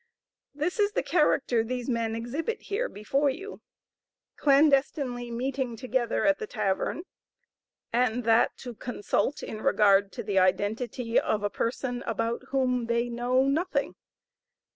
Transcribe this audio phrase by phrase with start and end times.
[0.55, 3.61] This is the character these men exhibit here before you;
[4.35, 7.03] clandestinely meeting together at the tavern,
[7.93, 13.09] and that to consult in regard to the identity of a person about whom they
[13.09, 13.93] know nothing.